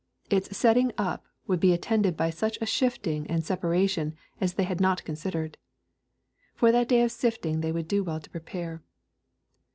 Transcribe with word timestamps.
Its 0.31 0.57
setting 0.57 0.89
^p 0.97 1.19
would 1.45 1.59
be 1.59 1.73
attended 1.73 2.17
by 2.17 2.31
such 2.31 2.57
a 2.59 2.65
sifting 2.65 3.27
and 3.27 3.43
separation 3.45 4.15
as 4.39 4.55
they 4.55 4.63
had 4.63 4.81
not 4.81 5.03
considered. 5.05 5.59
For 6.55 6.71
that 6.71 6.87
day 6.89 7.03
of 7.03 7.11
sifting 7.11 7.61
they 7.61 7.71
would 7.71 7.87
do 7.87 8.03
well 8.03 8.19
to 8.19 8.29
prepare. 8.31 8.81